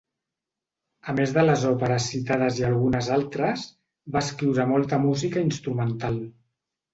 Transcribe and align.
A 1.11 1.13
més 1.17 1.33
de 1.35 1.43
les 1.43 1.65
òperes 1.71 2.07
citades 2.13 2.57
i 2.61 2.65
algunes 2.69 3.09
altres, 3.17 3.67
va 4.17 4.25
escriure 4.27 4.67
molta 4.73 5.01
música 5.05 5.45
instrumental. 5.51 6.19